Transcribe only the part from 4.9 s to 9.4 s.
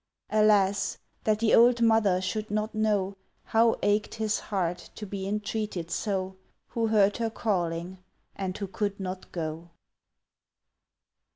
to be entreated so, Who heard her calling and who could not